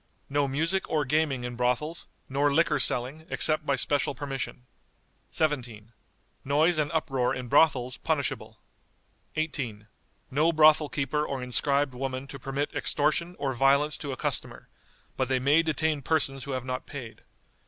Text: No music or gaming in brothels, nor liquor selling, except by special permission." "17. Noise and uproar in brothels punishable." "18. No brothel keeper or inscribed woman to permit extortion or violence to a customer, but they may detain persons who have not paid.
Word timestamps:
No 0.31 0.47
music 0.47 0.89
or 0.89 1.05
gaming 1.05 1.43
in 1.43 1.55
brothels, 1.55 2.07
nor 2.27 2.51
liquor 2.51 2.79
selling, 2.79 3.27
except 3.29 3.67
by 3.67 3.75
special 3.75 4.15
permission." 4.15 4.65
"17. 5.29 5.91
Noise 6.43 6.79
and 6.79 6.91
uproar 6.91 7.35
in 7.35 7.47
brothels 7.47 7.97
punishable." 7.97 8.57
"18. 9.35 9.85
No 10.31 10.51
brothel 10.51 10.89
keeper 10.89 11.23
or 11.23 11.43
inscribed 11.43 11.93
woman 11.93 12.25
to 12.29 12.39
permit 12.39 12.73
extortion 12.73 13.35
or 13.37 13.53
violence 13.53 13.95
to 13.97 14.11
a 14.11 14.17
customer, 14.17 14.69
but 15.17 15.27
they 15.27 15.37
may 15.37 15.61
detain 15.61 16.01
persons 16.01 16.45
who 16.45 16.53
have 16.53 16.65
not 16.65 16.87
paid. 16.87 17.21